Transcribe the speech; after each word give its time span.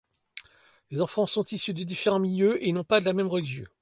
Les 0.89 0.99
enfants 0.99 1.27
sont 1.27 1.43
issus 1.43 1.75
de 1.75 1.83
différents 1.83 2.17
milieux 2.19 2.57
et 2.65 2.71
n’ont 2.71 2.83
pas 2.83 3.01
la 3.01 3.13
même 3.13 3.27
religion. 3.27 3.65